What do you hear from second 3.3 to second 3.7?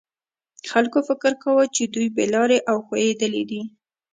دي.